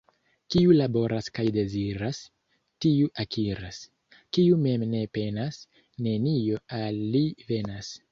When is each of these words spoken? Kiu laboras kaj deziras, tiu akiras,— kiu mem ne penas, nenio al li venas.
Kiu 0.53 0.71
laboras 0.75 1.27
kaj 1.33 1.43
deziras, 1.57 2.21
tiu 2.85 3.09
akiras,— 3.23 3.81
kiu 4.37 4.57
mem 4.63 4.87
ne 4.95 5.03
penas, 5.19 5.61
nenio 6.07 6.63
al 6.79 6.99
li 7.17 7.23
venas. 7.53 7.93